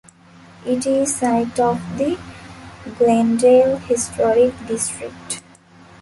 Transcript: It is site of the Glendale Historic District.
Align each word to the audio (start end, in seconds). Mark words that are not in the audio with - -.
It 0.65 0.87
is 0.87 1.15
site 1.17 1.59
of 1.59 1.79
the 1.99 2.17
Glendale 2.97 3.77
Historic 3.77 4.53
District. 4.65 5.43